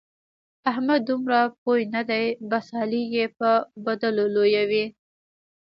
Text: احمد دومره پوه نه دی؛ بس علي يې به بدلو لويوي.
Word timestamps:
احمد 0.71 0.99
دومره 1.09 1.39
پوه 1.61 1.77
نه 1.95 2.01
دی؛ 2.09 2.25
بس 2.49 2.67
علي 2.81 3.01
يې 3.15 3.25
به 3.37 3.51
بدلو 3.85 4.25
لويوي. 4.35 4.85